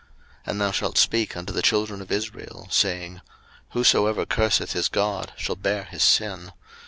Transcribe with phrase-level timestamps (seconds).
[0.01, 0.09] 03:024:015
[0.51, 3.21] And thou shalt speak unto the children of Israel, saying,
[3.73, 6.53] Whosoever curseth his God shall bear his sin.